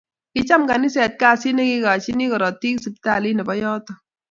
[0.33, 3.93] Kicham kaniset kasit na kikikachini karotik siptalit nebo yoto